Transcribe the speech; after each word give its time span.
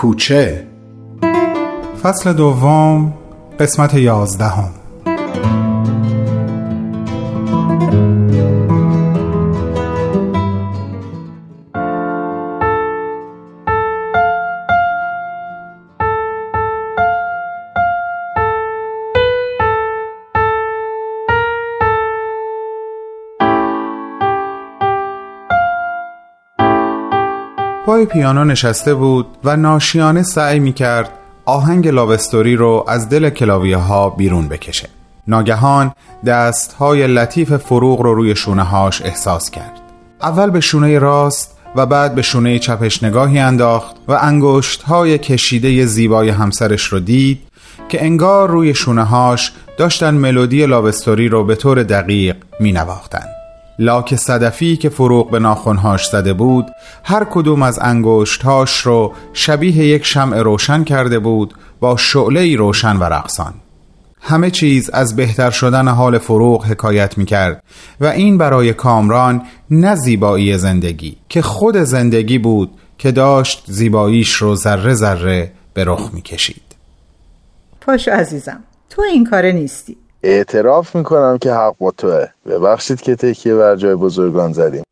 کوچه. 0.00 0.66
فصل 2.02 2.32
دوم 2.32 3.14
قسمت 3.60 3.94
یازدهم. 3.94 4.79
پای 27.90 28.06
پیانو 28.06 28.44
نشسته 28.44 28.94
بود 28.94 29.26
و 29.44 29.56
ناشیانه 29.56 30.22
سعی 30.22 30.58
می 30.58 30.72
کرد 30.72 31.10
آهنگ 31.44 31.88
لاوستوری 31.88 32.56
رو 32.56 32.84
از 32.88 33.08
دل 33.08 33.30
کلاویه 33.30 33.76
ها 33.76 34.10
بیرون 34.10 34.48
بکشه 34.48 34.88
ناگهان 35.28 35.92
دست 36.26 36.72
های 36.72 37.06
لطیف 37.06 37.56
فروغ 37.56 38.00
رو 38.00 38.14
روی 38.14 38.36
شونه 38.36 38.62
هاش 38.62 39.02
احساس 39.02 39.50
کرد 39.50 39.80
اول 40.22 40.50
به 40.50 40.60
شونه 40.60 40.98
راست 40.98 41.58
و 41.76 41.86
بعد 41.86 42.14
به 42.14 42.22
شونه 42.22 42.58
چپش 42.58 43.02
نگاهی 43.02 43.38
انداخت 43.38 43.96
و 44.08 44.18
انگشت 44.22 44.82
های 44.82 45.18
کشیده 45.18 45.86
زیبای 45.86 46.28
همسرش 46.28 46.84
رو 46.84 47.00
دید 47.00 47.40
که 47.88 48.04
انگار 48.04 48.50
روی 48.50 48.74
شونه 48.74 49.04
هاش 49.04 49.52
داشتن 49.76 50.14
ملودی 50.14 50.66
لاوستوری 50.66 51.28
رو 51.28 51.44
به 51.44 51.54
طور 51.54 51.82
دقیق 51.82 52.36
می 52.60 52.72
نواختن. 52.72 53.39
لاک 53.80 54.16
صدفی 54.16 54.76
که 54.76 54.88
فروغ 54.88 55.30
به 55.30 55.38
ناخونهاش 55.38 56.06
زده 56.06 56.32
بود 56.32 56.66
هر 57.04 57.24
کدوم 57.24 57.62
از 57.62 57.78
انگشتهاش 57.82 58.80
رو 58.80 59.12
شبیه 59.32 59.76
یک 59.76 60.04
شمع 60.04 60.42
روشن 60.42 60.84
کرده 60.84 61.18
بود 61.18 61.54
با 61.80 61.96
شعله 61.96 62.56
روشن 62.56 62.96
و 62.96 63.04
رقصان. 63.04 63.54
همه 64.20 64.50
چیز 64.50 64.90
از 64.90 65.16
بهتر 65.16 65.50
شدن 65.50 65.88
حال 65.88 66.18
فروغ 66.18 66.66
حکایت 66.66 67.18
می 67.18 67.24
کرد 67.24 67.62
و 68.00 68.06
این 68.06 68.38
برای 68.38 68.72
کامران 68.72 69.42
نه 69.70 69.96
زیبایی 69.96 70.58
زندگی 70.58 71.16
که 71.28 71.42
خود 71.42 71.76
زندگی 71.76 72.38
بود 72.38 72.70
که 72.98 73.12
داشت 73.12 73.64
زیباییش 73.66 74.34
رو 74.34 74.56
ذره 74.56 74.94
ذره 74.94 75.52
به 75.74 75.84
رخ 75.84 76.10
می 76.12 76.22
کشید 76.22 76.62
پاشو 77.80 78.10
عزیزم 78.10 78.60
تو 78.90 79.02
این 79.02 79.24
کاره 79.24 79.52
نیستی. 79.52 79.96
اعتراف 80.22 80.96
می‌کنم 80.96 81.38
که 81.38 81.52
حق 81.52 81.74
با 81.78 81.90
توه. 81.90 82.26
ببخشید 82.46 83.00
که 83.00 83.16
تکیه 83.16 83.54
بر 83.54 83.76
جای 83.76 83.94
بزرگان 83.94 84.52
زدیم. 84.52 84.82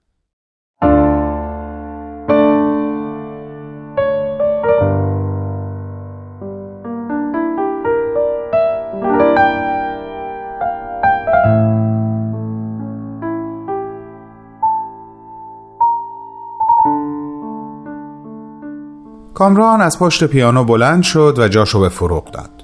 کامران 19.35 19.81
از 19.81 19.99
پشت 19.99 20.25
پیانو 20.25 20.65
بلند 20.65 21.03
شد 21.03 21.39
و 21.39 21.49
جاشو 21.49 21.81
به 21.81 21.89
فروغ 21.89 22.31
داد. 22.31 22.58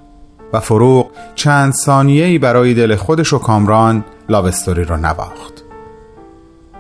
و 0.55 0.60
فروغ 0.60 1.10
چند 1.34 1.72
ثانیه‌ای 1.72 2.38
برای 2.38 2.74
دل 2.74 2.97
خودش 2.97 3.33
و 3.33 3.38
کامران 3.38 4.05
لاوستوری 4.28 4.84
رو 4.84 4.96
نواخت. 4.96 5.64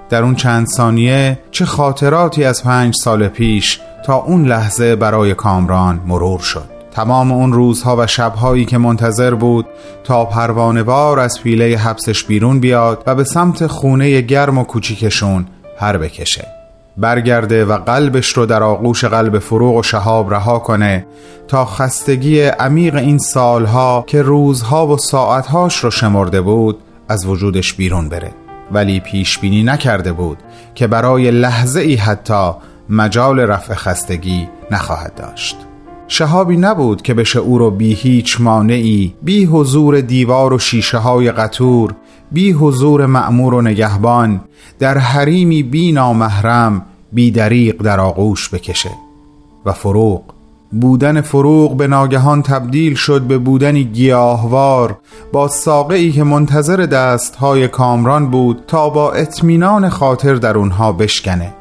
در 0.08 0.22
اون 0.22 0.34
چند 0.34 0.66
ثانیه 0.66 1.38
چه 1.50 1.64
خاطراتی 1.64 2.44
از 2.44 2.64
پنج 2.64 2.94
سال 2.96 3.28
پیش 3.28 3.80
تا 4.06 4.14
اون 4.14 4.44
لحظه 4.44 4.96
برای 4.96 5.34
کامران 5.34 6.00
مرور 6.06 6.40
شد. 6.40 6.74
تمام 6.90 7.32
اون 7.32 7.52
روزها 7.52 7.96
و 7.98 8.06
شبهایی 8.06 8.64
که 8.64 8.78
منتظر 8.78 9.34
بود 9.34 9.66
تا 10.04 10.24
پروانهوار 10.24 11.20
از 11.20 11.42
پیله 11.42 11.76
حبسش 11.76 12.24
بیرون 12.24 12.60
بیاد 12.60 13.02
و 13.06 13.14
به 13.14 13.24
سمت 13.24 13.66
خونه 13.66 14.20
گرم 14.20 14.58
و 14.58 14.64
کوچیکشون 14.64 15.46
پر 15.78 15.96
بکشه. 15.96 16.63
برگرده 16.96 17.64
و 17.64 17.78
قلبش 17.78 18.32
رو 18.32 18.46
در 18.46 18.62
آغوش 18.62 19.04
قلب 19.04 19.38
فروغ 19.38 19.76
و 19.76 19.82
شهاب 19.82 20.34
رها 20.34 20.58
کنه 20.58 21.06
تا 21.48 21.64
خستگی 21.64 22.40
عمیق 22.40 22.94
این 22.94 23.18
سالها 23.18 24.04
که 24.06 24.22
روزها 24.22 24.86
و 24.86 24.98
ساعتهاش 24.98 25.84
رو 25.84 25.90
شمرده 25.90 26.40
بود 26.40 26.78
از 27.08 27.26
وجودش 27.26 27.74
بیرون 27.74 28.08
بره. 28.08 28.30
ولی 28.72 29.00
پیش 29.00 29.38
بینی 29.38 29.62
نکرده 29.62 30.12
بود 30.12 30.38
که 30.74 30.86
برای 30.86 31.30
لحظه 31.30 31.80
ای 31.80 31.94
حتی 31.94 32.50
مجال 32.88 33.40
رفع 33.40 33.74
خستگی 33.74 34.48
نخواهد 34.70 35.14
داشت. 35.14 35.56
شهابی 36.08 36.56
نبود 36.56 37.02
که 37.02 37.14
بشه 37.14 37.38
او 37.38 37.58
رو 37.58 37.70
بی 37.70 37.94
هیچ 37.94 38.40
مانعی 38.40 39.14
بی 39.22 39.44
حضور 39.44 40.00
دیوار 40.00 40.52
و 40.52 40.58
شیشه 40.58 40.98
های 40.98 41.32
قطور 41.32 41.94
بی 42.34 42.52
حضور 42.52 43.06
معمور 43.06 43.54
و 43.54 43.62
نگهبان 43.62 44.40
در 44.78 44.98
حریمی 44.98 45.62
بی 45.62 45.92
نامحرم 45.92 46.82
بی 47.12 47.30
دریق 47.30 47.82
در 47.82 48.00
آغوش 48.00 48.48
بکشه. 48.48 48.90
و 49.66 49.72
فروغ 49.72 50.22
بودن 50.72 51.20
فروغ 51.20 51.76
به 51.76 51.86
ناگهان 51.86 52.42
تبدیل 52.42 52.94
شد 52.94 53.22
به 53.22 53.38
بودنی 53.38 53.84
گیاهوار 53.84 54.98
با 55.32 55.48
ساقه 55.48 56.10
که 56.10 56.24
منتظر 56.24 56.76
دستهای 56.76 57.68
کامران 57.68 58.30
بود 58.30 58.64
تا 58.66 58.88
با 58.90 59.12
اطمینان 59.12 59.88
خاطر 59.88 60.34
در 60.34 60.58
اونها 60.58 60.92
بشکنه. 60.92 61.54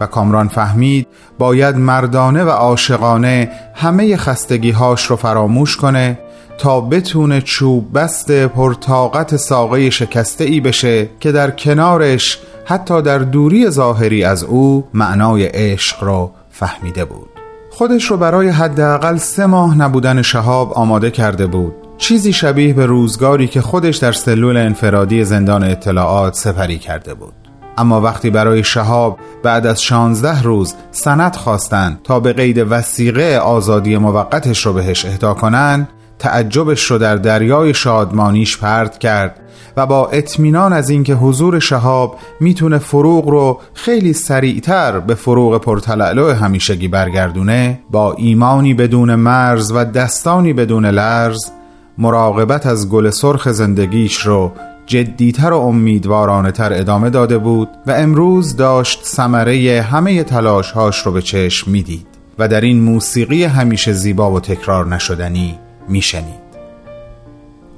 و 0.00 0.06
کامران 0.06 0.48
فهمید 0.48 1.06
باید 1.38 1.76
مردانه 1.76 2.44
و 2.44 2.48
عاشقانه 2.48 3.50
همه 3.74 4.16
خستگیهاش 4.16 5.06
رو 5.06 5.16
فراموش 5.16 5.76
کنه 5.76 6.18
تا 6.60 6.80
بتونه 6.80 7.40
چوب 7.40 7.98
بست 7.98 8.30
پرتاقت 8.30 9.36
ساقه 9.36 9.90
شکسته 9.90 10.44
ای 10.44 10.60
بشه 10.60 11.08
که 11.20 11.32
در 11.32 11.50
کنارش 11.50 12.38
حتی 12.64 13.02
در 13.02 13.18
دوری 13.18 13.70
ظاهری 13.70 14.24
از 14.24 14.44
او 14.44 14.84
معنای 14.94 15.44
عشق 15.44 16.04
را 16.04 16.30
فهمیده 16.50 17.04
بود. 17.04 17.28
خودش 17.70 18.04
رو 18.04 18.16
برای 18.16 18.48
حداقل 18.48 19.16
سه 19.16 19.46
ماه 19.46 19.78
نبودن 19.78 20.22
شهاب 20.22 20.72
آماده 20.72 21.10
کرده 21.10 21.46
بود. 21.46 21.72
چیزی 21.98 22.32
شبیه 22.32 22.74
به 22.74 22.86
روزگاری 22.86 23.48
که 23.48 23.60
خودش 23.60 23.96
در 23.96 24.12
سلول 24.12 24.56
انفرادی 24.56 25.24
زندان 25.24 25.64
اطلاعات 25.64 26.34
سپری 26.34 26.78
کرده 26.78 27.14
بود. 27.14 27.34
اما 27.78 28.00
وقتی 28.00 28.30
برای 28.30 28.64
شهاب 28.64 29.18
بعد 29.42 29.66
از 29.66 29.82
شانزده 29.82 30.42
روز 30.42 30.74
سند 30.90 31.36
خواستند 31.36 32.00
تا 32.04 32.20
به 32.20 32.32
قید 32.32 32.66
وسیقه 32.70 33.36
آزادی 33.36 33.96
موقتش 33.96 34.66
رو 34.66 34.72
بهش 34.72 35.04
اهدا 35.04 35.34
کنند 35.34 35.88
تعجبش 36.20 36.90
رو 36.90 36.98
در 36.98 37.16
دریای 37.16 37.74
شادمانیش 37.74 38.58
پرد 38.58 38.98
کرد 38.98 39.40
و 39.76 39.86
با 39.86 40.08
اطمینان 40.08 40.72
از 40.72 40.90
اینکه 40.90 41.14
حضور 41.14 41.58
شهاب 41.58 42.18
می‌تونه 42.40 42.78
فروغ 42.78 43.28
رو 43.28 43.60
خیلی 43.74 44.12
سریعتر 44.12 45.00
به 45.00 45.14
فروغ 45.14 45.60
پرتلعلو 45.60 46.32
همیشگی 46.32 46.88
برگردونه 46.88 47.80
با 47.90 48.12
ایمانی 48.12 48.74
بدون 48.74 49.14
مرز 49.14 49.72
و 49.72 49.84
دستانی 49.84 50.52
بدون 50.52 50.86
لرز 50.86 51.50
مراقبت 51.98 52.66
از 52.66 52.88
گل 52.88 53.10
سرخ 53.10 53.48
زندگیش 53.48 54.26
رو 54.26 54.52
جدیتر 54.86 55.52
و 55.52 55.58
امیدوارانه 55.58 56.52
تر 56.52 56.72
ادامه 56.72 57.10
داده 57.10 57.38
بود 57.38 57.68
و 57.86 57.90
امروز 57.90 58.56
داشت 58.56 59.04
ثمره 59.04 59.82
همه 59.82 60.22
تلاشهاش 60.22 61.06
رو 61.06 61.12
به 61.12 61.22
چشم 61.22 61.70
می‌دید 61.70 62.06
و 62.38 62.48
در 62.48 62.60
این 62.60 62.80
موسیقی 62.80 63.44
همیشه 63.44 63.92
زیبا 63.92 64.30
و 64.30 64.40
تکرار 64.40 64.86
نشدنی 64.86 65.58
میشنید 65.90 66.50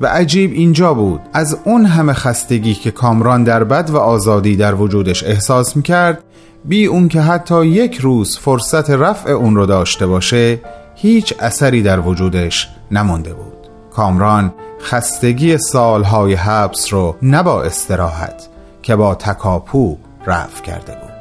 و 0.00 0.06
عجیب 0.06 0.52
اینجا 0.52 0.94
بود. 0.94 1.20
از 1.32 1.58
اون 1.64 1.84
همه 1.84 2.12
خستگی 2.12 2.74
که 2.74 2.90
کامران 2.90 3.44
در 3.44 3.64
بد 3.64 3.90
و 3.90 3.96
آزادی 3.96 4.56
در 4.56 4.74
وجودش 4.74 5.24
احساس 5.24 5.76
می‌کرد 5.76 6.22
بی 6.64 6.86
اون 6.86 7.08
که 7.08 7.20
حتی 7.20 7.66
یک 7.66 7.98
روز 7.98 8.38
فرصت 8.38 8.90
رفع 8.90 9.30
اون 9.30 9.56
رو 9.56 9.66
داشته 9.66 10.06
باشه 10.06 10.60
هیچ 10.94 11.34
اثری 11.40 11.82
در 11.82 12.00
وجودش 12.00 12.68
نمونده 12.90 13.34
بود. 13.34 13.52
کامران 13.90 14.54
خستگی 14.80 15.58
سالهای 15.58 16.34
حبس 16.34 16.92
رو 16.92 17.16
نه 17.22 17.42
با 17.42 17.62
استراحت 17.62 18.48
که 18.82 18.96
با 18.96 19.14
تکاپو 19.14 19.96
رفع 20.26 20.62
کرده 20.62 20.92
بود. 20.92 21.11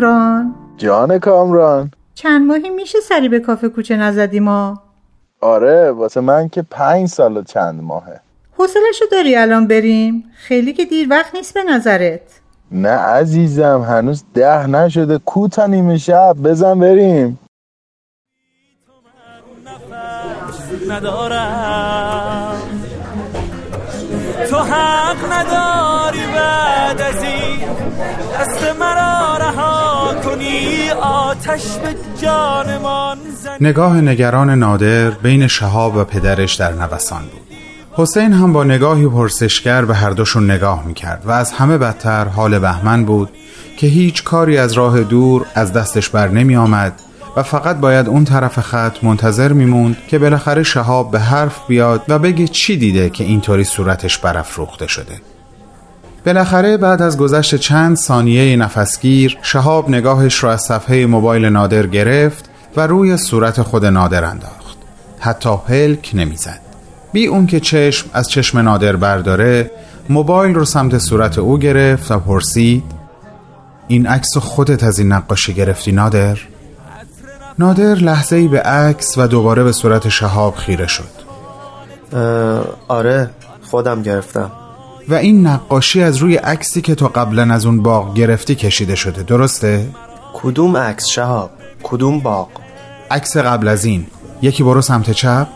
کامران. 0.00 0.54
جان 0.76 1.18
کامران. 1.18 1.90
چند 2.14 2.46
ماهی 2.46 2.70
میشه 2.70 2.98
سری 3.00 3.28
به 3.28 3.40
کافه 3.40 3.68
کوچه 3.68 3.96
نزدی 3.96 4.40
ما؟ 4.40 4.82
آره 5.40 5.90
واسه 5.90 6.20
من 6.20 6.48
که 6.48 6.62
پنج 6.62 7.08
سال 7.08 7.36
و 7.36 7.42
چند 7.42 7.82
ماهه. 7.82 8.20
حوصلشو 8.58 9.04
داری 9.12 9.36
الان 9.36 9.66
بریم؟ 9.66 10.24
خیلی 10.36 10.72
که 10.72 10.84
دیر 10.84 11.06
وقت 11.10 11.34
نیست 11.34 11.54
به 11.54 11.62
نظرت. 11.62 12.40
نه 12.72 12.88
عزیزم 12.88 13.82
هنوز 13.88 14.24
ده 14.34 14.66
نشده. 14.66 15.18
کوتا 15.18 15.66
نیمه 15.66 15.98
شب 15.98 16.36
بزن 16.44 16.78
بریم. 16.78 17.38
ندارم. 20.88 22.55
تو 24.50 24.56
حق 24.56 25.32
نداری 25.32 26.26
بعد 26.34 27.00
از 27.00 27.22
این. 27.22 27.68
دست 28.40 28.76
مرا 28.80 29.36
رها 29.36 30.14
کنی 30.24 30.90
آتش 31.02 31.76
به 31.76 31.94
جانمان 32.22 33.18
نگاه 33.60 34.00
نگران 34.00 34.50
نادر 34.50 35.10
بین 35.10 35.46
شهاب 35.46 35.96
و 35.96 36.04
پدرش 36.04 36.54
در 36.54 36.72
نوسان 36.72 37.22
بود. 37.22 37.56
حسین 37.92 38.32
هم 38.32 38.52
با 38.52 38.64
نگاهی 38.64 39.08
پرسشگر 39.08 39.84
به 39.84 39.94
هر 39.94 40.10
دوشون 40.10 40.50
نگاه 40.50 40.86
می‌کرد 40.86 41.22
و 41.26 41.30
از 41.30 41.52
همه 41.52 41.78
بدتر 41.78 42.24
حال 42.24 42.58
بهمن 42.58 43.04
بود 43.04 43.28
که 43.76 43.86
هیچ 43.86 44.24
کاری 44.24 44.58
از 44.58 44.72
راه 44.72 45.02
دور 45.02 45.46
از 45.54 45.72
دستش 45.72 46.08
بر 46.08 46.28
نمی 46.28 46.56
آمد 46.56 47.02
و 47.36 47.42
فقط 47.42 47.76
باید 47.76 48.08
اون 48.08 48.24
طرف 48.24 48.60
خط 48.60 49.04
منتظر 49.04 49.52
میموند 49.52 49.96
که 50.08 50.18
بالاخره 50.18 50.62
شهاب 50.62 51.10
به 51.10 51.20
حرف 51.20 51.66
بیاد 51.68 52.02
و 52.08 52.18
بگه 52.18 52.48
چی 52.48 52.76
دیده 52.76 53.10
که 53.10 53.24
اینطوری 53.24 53.64
صورتش 53.64 54.18
برافروخته 54.18 54.86
شده. 54.86 55.20
بالاخره 56.26 56.76
بعد 56.76 57.02
از 57.02 57.18
گذشت 57.18 57.54
چند 57.54 57.96
ثانیه 57.96 58.56
نفسگیر 58.56 59.38
شهاب 59.42 59.88
نگاهش 59.88 60.44
را 60.44 60.52
از 60.52 60.62
صفحه 60.62 61.06
موبایل 61.06 61.44
نادر 61.44 61.86
گرفت 61.86 62.50
و 62.76 62.86
روی 62.86 63.16
صورت 63.16 63.62
خود 63.62 63.84
نادر 63.84 64.24
انداخت. 64.24 64.76
حتی 65.18 65.56
پلک 65.68 66.10
نمی‌زد. 66.14 66.60
بی 67.12 67.26
اون 67.26 67.46
که 67.46 67.60
چشم 67.60 68.10
از 68.12 68.30
چشم 68.30 68.58
نادر 68.58 68.96
برداره 68.96 69.70
موبایل 70.08 70.54
رو 70.54 70.64
سمت 70.64 70.98
صورت 70.98 71.38
او 71.38 71.58
گرفت 71.58 72.10
و 72.10 72.18
پرسید 72.18 72.84
این 73.88 74.06
عکس 74.06 74.36
خودت 74.36 74.84
از 74.84 74.98
این 74.98 75.12
نقاشی 75.12 75.54
گرفتی 75.54 75.92
نادر؟ 75.92 76.38
نادر 77.58 77.94
لحظه 77.94 78.36
ای 78.36 78.48
به 78.48 78.60
عکس 78.60 79.18
و 79.18 79.26
دوباره 79.26 79.62
به 79.62 79.72
صورت 79.72 80.08
شهاب 80.08 80.54
خیره 80.54 80.86
شد. 80.86 81.26
آره 82.88 83.30
خودم 83.70 84.02
گرفتم. 84.02 84.52
و 85.08 85.14
این 85.14 85.46
نقاشی 85.46 86.02
از 86.02 86.16
روی 86.16 86.36
عکسی 86.36 86.80
که 86.80 86.94
تو 86.94 87.08
قبلا 87.08 87.54
از 87.54 87.66
اون 87.66 87.82
باغ 87.82 88.14
گرفتی 88.14 88.54
کشیده 88.54 88.94
شده 88.94 89.22
درسته؟ 89.22 89.88
کدوم 90.34 90.76
عکس 90.76 91.06
شهاب؟ 91.06 91.50
کدوم 91.82 92.20
باغ؟ 92.20 92.48
عکس 93.10 93.36
قبل 93.36 93.68
از 93.68 93.84
این. 93.84 94.06
یکی 94.42 94.62
برو 94.62 94.82
سمت 94.82 95.10
چپ. 95.10 95.46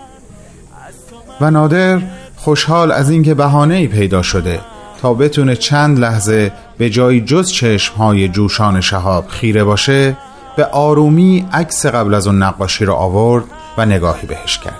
و 1.41 1.51
نادر 1.51 2.01
خوشحال 2.37 2.93
از 2.93 3.11
اینکه 3.11 3.35
بهانه 3.35 3.75
ای 3.75 3.87
پیدا 3.87 4.23
شده 4.23 4.61
تا 5.03 5.15
بتونه 5.15 5.57
چند 5.57 5.99
لحظه 5.99 6.53
به 6.79 6.91
جای 6.91 7.21
جز 7.21 7.51
چشم 7.51 7.95
های 7.95 8.29
جوشان 8.29 8.81
شهاب 8.81 9.29
خیره 9.29 9.65
باشه 9.65 10.17
به 10.57 10.65
آرومی 10.65 11.49
عکس 11.53 11.87
قبل 11.87 12.15
از 12.15 12.27
اون 12.27 12.43
نقاشی 12.43 12.85
رو 12.85 12.95
آورد 12.95 13.45
و 13.79 13.87
نگاهی 13.87 14.27
بهش 14.27 14.59
کرد. 14.59 14.79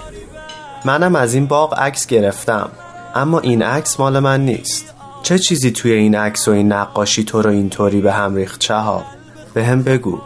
منم 0.85 1.17
از 1.17 1.35
این 1.35 1.47
باغ 1.47 1.79
عکس 1.79 2.07
گرفتم 2.07 2.69
اما 3.15 3.41
این 3.41 3.63
عکس 3.63 4.01
مال 4.01 4.19
من 4.19 4.45
نیست. 4.45 4.95
چه 5.23 5.39
چیزی 5.39 5.71
توی 5.71 5.93
این 5.93 6.15
عکس 6.15 6.49
و 6.49 6.51
این 6.51 6.73
نقاشی 6.73 7.25
تو 7.25 7.43
رو 7.43 7.51
اینطوری 7.51 8.01
به 8.01 8.13
هم 8.13 8.35
ریخت 8.35 8.61
چهاب؟ 8.61 9.03
به 9.55 9.65
هم 9.65 9.83
بگو. 9.83 10.19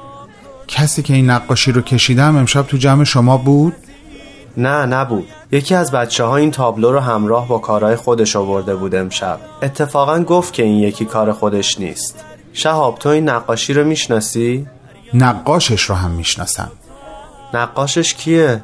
کسی 0.68 1.02
که 1.02 1.14
این 1.14 1.30
نقاشی 1.30 1.72
رو 1.72 1.80
کشیدم 1.80 2.36
امشب 2.36 2.62
تو 2.62 2.76
جمع 2.76 3.04
شما 3.04 3.36
بود؟ 3.36 3.74
نه 4.56 4.86
نبود. 4.86 5.28
یکی 5.52 5.74
از 5.74 5.90
بچه 5.90 6.24
ها 6.24 6.36
این 6.36 6.50
تابلو 6.50 6.92
رو 6.92 7.00
همراه 7.00 7.48
با 7.48 7.58
کارهای 7.58 7.96
خودش 7.96 8.36
آورده 8.36 8.76
بود 8.76 8.94
امشب. 8.94 9.38
اتفاقا 9.62 10.20
گفت 10.20 10.52
که 10.52 10.62
این 10.62 10.78
یکی 10.78 11.04
کار 11.04 11.32
خودش 11.32 11.80
نیست. 11.80 12.24
شهاب 12.52 12.98
تو 12.98 13.08
این 13.08 13.28
نقاشی 13.28 13.72
رو 13.72 13.84
می‌شناسی؟ 13.84 14.66
نقاشش 15.14 15.82
رو 15.82 15.94
هم 15.94 16.10
می‌شناسم. 16.10 16.72
نقاشش 17.54 18.14
کیه؟ 18.14 18.62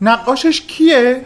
نقاشش 0.00 0.60
کیه؟ 0.60 1.24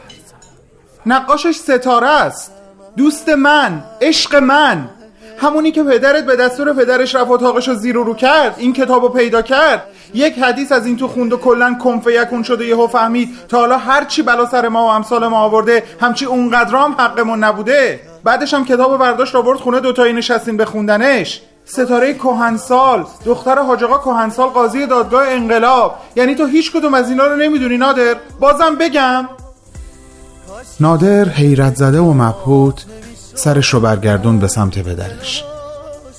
نقاشش 1.06 1.56
ستاره 1.56 2.08
است. 2.08 2.52
دوست 2.96 3.28
من 3.28 3.82
عشق 4.00 4.34
من. 4.34 4.88
همونی 5.38 5.72
که 5.72 5.82
پدرت 5.82 6.26
به 6.26 6.36
دستور 6.36 6.72
پدرش 6.72 7.14
رفت 7.14 7.30
اتاقش 7.30 7.68
رو 7.68 7.74
زیر 7.74 7.98
و 7.98 8.04
رو 8.04 8.14
کرد 8.14 8.54
این 8.58 8.72
کتاب 8.72 9.02
رو 9.02 9.08
پیدا 9.08 9.42
کرد. 9.42 9.86
یک 10.14 10.38
حدیث 10.38 10.72
از 10.72 10.86
این 10.86 10.96
تو 10.96 11.08
خوند 11.08 11.32
و 11.32 11.36
کلا 11.36 11.74
کنفه 11.74 12.12
یکون 12.12 12.42
شده 12.42 12.66
یهو 12.66 12.86
فهمید 12.86 13.28
تا 13.48 13.58
حالا 13.58 13.78
هرچی 13.78 14.22
بلا 14.22 14.46
سر 14.46 14.68
ما 14.68 14.86
و 14.86 14.88
امثال 14.88 15.26
ما 15.26 15.38
آورده 15.38 15.82
همچی 16.00 16.24
اونقدرام 16.24 16.92
حقمون 16.92 17.44
نبوده. 17.44 18.00
بعدش 18.24 18.54
هم 18.54 18.64
کتاب 18.64 18.98
برداشت 18.98 19.34
آورد 19.34 19.58
خونه 19.58 19.80
دوتایی 19.80 20.12
نشستین 20.12 20.56
بخوندنش 20.56 21.40
ستاره 21.68 22.14
کهنسال 22.14 23.04
دختر 23.24 23.58
حاج 23.58 23.84
آقا 23.84 23.98
کهنسال 23.98 24.48
قاضی 24.48 24.86
دادگاه 24.86 25.28
انقلاب. 25.28 25.94
یعنی 26.16 26.34
تو 26.34 26.46
هیچ 26.46 26.72
کدوم 26.72 26.94
از 26.94 27.10
اینا 27.10 27.26
رو 27.26 27.36
نمی‌دونی 27.36 27.76
نادر؟ 27.76 28.16
بازم 28.40 28.74
بگم. 28.80 29.28
نادر 30.80 31.28
حیرت 31.28 31.76
زده 31.76 31.98
و 31.98 32.12
مبهوت 32.12 32.84
سرش 33.34 33.74
رو 33.74 33.80
برگردون 33.80 34.38
به 34.38 34.48
سمت 34.48 34.78
پدرش. 34.78 35.44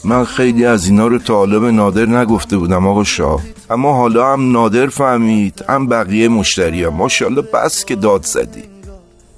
من 0.03 0.25
خیلی 0.25 0.65
از 0.65 0.85
اینا 0.85 1.07
رو 1.07 1.19
تا 1.19 1.35
حالا 1.35 1.59
به 1.59 1.71
نادر 1.71 2.05
نگفته 2.05 2.57
بودم 2.57 2.87
آقا 2.87 3.03
شاه. 3.03 3.41
اما 3.69 3.93
حالا 3.93 4.33
هم 4.33 4.51
نادر 4.51 4.87
فهمید 4.87 5.65
هم 5.69 5.87
بقیه 5.87 6.27
مشتری 6.27 6.83
هم 6.83 6.93
ماشاءالله 6.93 7.41
بس 7.41 7.85
که 7.85 7.95
داد 7.95 8.23
زدی. 8.23 8.63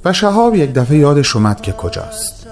و 0.06 0.14
شهاب 0.14 0.56
یک 0.56 0.74
دفعه 0.74 0.98
یادش 0.98 1.36
اومد 1.36 1.62
که 1.62 1.72
کجاست. 1.72 2.48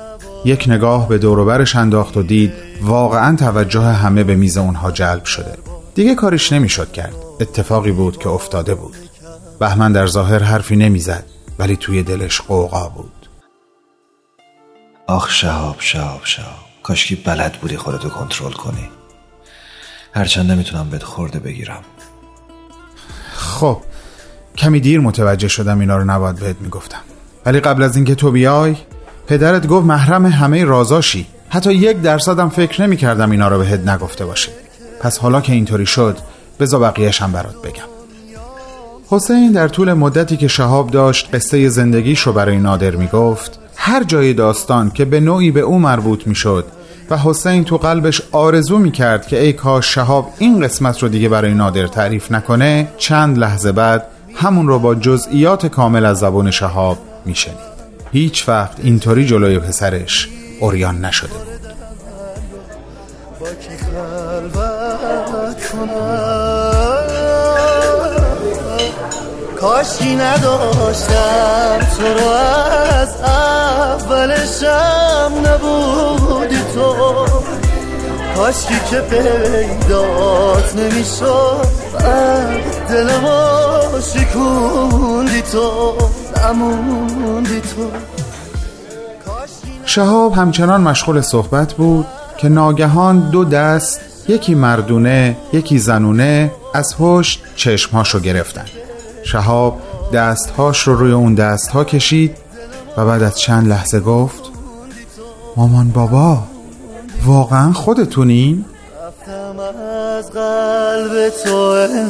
یک 0.46 0.66
نگاه 0.68 1.10
به 1.10 1.18
دوروبرش 1.18 1.76
انداخت 1.76 2.18
و 2.18 2.24
دید 2.24 2.69
واقعا 2.82 3.36
توجه 3.36 3.82
همه 3.82 4.24
به 4.24 4.36
میز 4.36 4.58
اونها 4.58 4.92
جلب 4.92 5.24
شده. 5.24 5.58
دیگه 5.96 6.16
کارش 6.16 6.54
نمی‌شد 6.54 6.92
کرد. 6.92 7.16
اتفاقی 7.40 7.92
بود 7.92 8.18
که 8.18 8.30
افتاده 8.30 8.76
بود. 8.76 8.96
بهمن 9.60 9.92
در 9.92 10.08
ظاهر 10.08 10.44
حرفی 10.44 10.76
نمی‌زد 10.76 11.24
ولی 11.60 11.76
توی 11.76 12.04
دلش 12.04 12.42
قوقا 12.42 12.90
بود. 12.90 13.30
آخ 15.08 15.30
شهاب 15.30 15.76
شهاب 15.80 16.22
شهاب. 16.24 16.60
کاشکی 16.84 17.16
بلد 17.16 17.54
بودی 17.62 17.78
خودتو 17.78 18.10
کنترل 18.10 18.52
کنی. 18.52 18.90
هرچند 20.14 20.52
نمی‌تونم 20.52 20.90
بهت 20.90 21.04
خورده 21.04 21.40
بگیرم. 21.40 21.82
خب 23.34 23.78
کمی 24.58 24.80
دیر 24.80 25.00
متوجه 25.00 25.48
شدم 25.48 25.80
اینا 25.80 25.98
رو 25.98 26.04
نباید 26.04 26.36
بهت 26.36 26.56
می‌گفتم. 26.62 27.02
ولی 27.46 27.60
قبل 27.60 27.84
از 27.84 27.96
اینکه 27.96 28.16
تو 28.16 28.32
بیای 28.32 28.76
پدرت 29.28 29.68
گفت 29.68 29.86
محرم 29.86 30.26
همه 30.26 30.64
رازاشی. 30.66 31.28
حتی 31.50 31.74
یک 31.74 32.02
درصدم 32.02 32.50
فکر 32.50 32.82
نمی 32.82 32.98
کردم 32.98 33.32
اینا 33.32 33.48
رو 33.48 33.60
بهت 33.60 33.88
نگفته 33.88 34.26
باشه 34.26 34.52
پس 35.00 35.18
حالا 35.18 35.42
که 35.42 35.54
اینطوری 35.54 35.86
شد 35.86 36.18
بزا 36.60 36.80
بقیهش 36.80 37.22
هم 37.22 37.32
برات 37.32 37.56
بگم. 37.62 37.84
حسین 39.08 39.52
در 39.52 39.68
طول 39.68 39.94
مدتی 39.94 40.38
که 40.38 40.48
شهاب 40.48 40.92
داشت 40.92 41.30
قصه 41.36 41.70
زندگیش 41.70 42.20
رو 42.20 42.34
برای 42.34 42.58
نادر 42.58 42.96
می‌گفت 42.96 43.60
هر 43.76 44.04
جای 44.04 44.34
داستان 44.34 44.92
که 44.92 45.06
به 45.06 45.20
نوعی 45.20 45.52
به 45.52 45.60
او 45.60 45.80
مربوط 45.80 46.28
می‌شد 46.28 46.66
و 47.10 47.18
حسین 47.18 47.64
تو 47.64 47.78
قلبش 47.78 48.22
آرزو 48.32 48.78
می‌کرد 48.78 49.28
که 49.28 49.42
ای 49.42 49.54
کاش 49.54 49.96
شهاب 49.96 50.34
این 50.38 50.64
قسمت 50.64 51.04
رو 51.04 51.10
دیگه 51.10 51.30
برای 51.30 51.54
نادر 51.54 51.88
تعریف 51.88 52.32
نکنه 52.32 52.88
چند 52.98 53.38
لحظه 53.38 53.72
بعد 53.72 54.06
همون 54.36 54.68
رو 54.68 54.80
با 54.80 54.96
جزئیات 54.96 55.66
کامل 55.66 56.06
از 56.06 56.20
زبان 56.20 56.52
شهاب 56.52 56.98
میشنید. 57.26 57.70
هیچ 58.12 58.50
وقت 58.50 58.78
اینطوری 58.84 59.26
جلوی 59.26 59.60
پسرش 59.60 60.30
اوریان 60.60 61.06
نشده 61.06 61.34
بود. 61.34 61.60
کاشکی 69.60 70.16
نداشتم 70.16 71.80
تو 71.98 72.14
رو 72.14 72.30
از 72.30 73.22
اولشم 74.02 75.32
نبودی 75.46 76.62
تو. 76.74 77.26
کاشکی 78.36 78.80
که 78.90 79.00
پیدات 79.00 80.76
نمی‌شد 80.76 81.68
دلمو 82.90 84.02
شکوندی 84.02 85.42
تو 85.42 85.94
نموندی 86.38 87.62
تو. 87.62 87.92
شهاب 89.90 90.34
همچنان 90.34 90.82
مشغول 90.82 91.22
صحبت 91.22 91.74
بود 91.74 92.06
که 92.38 92.50
ناگهان 92.50 93.30
دو 93.30 93.46
دست 93.46 94.02
یکی 94.28 94.56
مردونه 94.56 95.38
یکی 95.54 95.80
زنونه 95.80 96.52
از 96.74 96.96
پشت 97.00 97.44
چشمهاشو 97.56 98.20
گرفتن 98.20 98.66
شهاب 99.24 99.82
دستهاش 100.14 100.80
رو 100.82 100.96
روی 100.96 101.12
اون 101.12 101.36
دستها 101.36 101.84
کشید 101.84 102.38
و 102.98 103.06
بعد 103.06 103.24
از 103.24 103.40
چند 103.40 103.68
لحظه 103.68 104.00
گفت 104.00 104.44
مامان 105.58 105.90
بابا 105.90 106.44
واقعا 107.26 107.74
خودتونین؟ 107.74 108.66
از 110.18 110.32
قلب 110.32 111.30
تو 111.44 111.56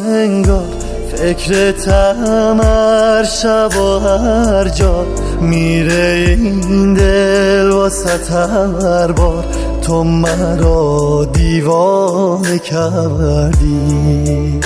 انگار 0.07 0.88
فکرتم 1.15 2.61
هر 2.63 3.23
شب 3.23 3.77
و 3.77 3.99
هر 3.99 4.69
جا 4.69 5.05
میره 5.41 6.35
این 6.37 6.93
دل 6.93 7.71
واسه 7.71 8.33
هر 8.33 9.11
بار. 9.11 9.45
تو 9.81 10.03
مرا 10.03 11.27
دیوانه 11.33 12.59
کردی. 12.59 14.59